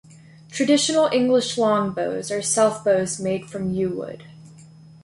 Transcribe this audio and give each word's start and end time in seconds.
Traditional 0.49 1.09
English 1.13 1.59
longbows 1.59 2.31
are 2.31 2.41
self 2.41 2.83
bows 2.83 3.19
made 3.19 3.47
from 3.47 3.69
yew 3.69 3.89
wood. 3.89 4.23